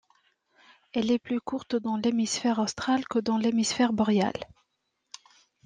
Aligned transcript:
Elle 0.93 1.11
est 1.11 1.19
plus 1.19 1.39
courte 1.39 1.75
dans 1.75 1.95
l’hémisphère 1.95 2.57
austral 2.57 3.05
que 3.07 3.19
dans 3.19 3.37
l’hémisphère 3.37 3.93
boréal. 3.93 4.33